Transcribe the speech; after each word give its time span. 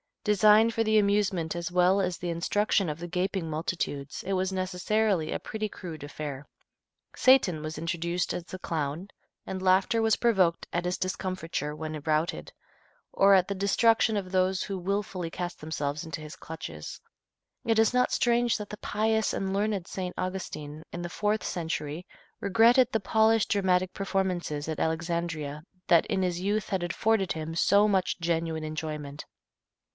Designed 0.23 0.73
for 0.75 0.83
the 0.83 0.99
amusement 0.99 1.55
as 1.55 1.71
well 1.71 1.99
as 1.99 2.17
the 2.17 2.29
instruction 2.29 2.89
of 2.89 2.97
the 2.99 3.07
gaping 3.07 3.49
multitudes, 3.49 4.23
it 4.25 4.33
was 4.33 4.51
necessarily 4.51 5.31
a 5.31 5.39
pretty 5.39 5.67
crude 5.67 6.03
affair. 6.03 6.47
Satan 7.15 7.61
was 7.63 7.77
introduced 7.77 8.31
as 8.33 8.45
the 8.45 8.59
clown, 8.59 9.09
and 9.45 9.61
laughter 9.61 10.01
was 10.01 10.15
provoked 10.15 10.67
at 10.73 10.85
his 10.85 10.97
discomfiture 10.97 11.75
when 11.75 11.99
routed, 12.05 12.51
or 13.11 13.33
at 13.35 13.47
the 13.47 13.55
destruction 13.55 14.15
of 14.17 14.31
those 14.31 14.63
who 14.63 14.77
wilfully 14.77 15.31
cast 15.31 15.59
themselves 15.59 16.03
into 16.03 16.21
his 16.21 16.35
clutches. 16.35 16.99
It 17.63 17.79
is 17.79 17.93
not 17.93 18.11
strange 18.11 18.57
that 18.57 18.69
the 18.69 18.77
pious 18.77 19.33
and 19.33 19.53
learned 19.53 19.87
St. 19.87 20.15
Augustine, 20.17 20.83
in 20.91 21.01
the 21.01 21.09
fourth 21.09 21.43
century, 21.43 22.07
regretted 22.39 22.91
the 22.91 22.99
polished 22.99 23.49
dramatic 23.49 23.93
performances 23.93 24.67
at 24.67 24.79
Alexandria 24.79 25.63
that 25.87 26.05
in 26.07 26.21
his 26.21 26.39
youth 26.41 26.69
had 26.69 26.83
afforded 26.83 27.33
him 27.33 27.55
so 27.55 27.87
much 27.87 28.19
genuine 28.19 28.63
enjoyment. 28.63 29.25